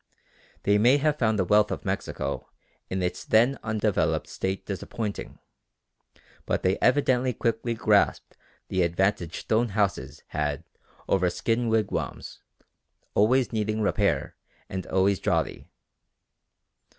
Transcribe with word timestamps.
They 0.63 0.79
may 0.79 0.97
have 0.97 1.19
found 1.19 1.37
the 1.37 1.45
wealth 1.45 1.69
of 1.69 1.85
Mexico 1.85 2.49
in 2.89 3.03
its 3.03 3.23
then 3.23 3.59
undeveloped 3.61 4.25
state 4.25 4.65
disappointing, 4.65 5.37
but 6.47 6.63
they 6.63 6.79
evidently 6.79 7.33
quickly 7.33 7.75
grasped 7.75 8.35
the 8.69 8.81
advantage 8.81 9.37
stone 9.41 9.69
houses 9.77 10.23
had 10.29 10.63
over 11.07 11.29
skin 11.29 11.69
wigwams 11.69 12.41
always 13.13 13.53
needing 13.53 13.79
repair 13.81 14.35
and 14.69 14.87
always 14.87 15.19
draughty. 15.19 15.67